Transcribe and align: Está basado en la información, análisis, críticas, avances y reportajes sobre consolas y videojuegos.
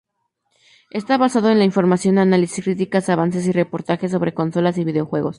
Está 0.89 1.19
basado 1.19 1.51
en 1.51 1.59
la 1.59 1.63
información, 1.63 2.17
análisis, 2.17 2.63
críticas, 2.63 3.07
avances 3.09 3.45
y 3.45 3.51
reportajes 3.51 4.09
sobre 4.09 4.33
consolas 4.33 4.79
y 4.79 4.83
videojuegos. 4.83 5.29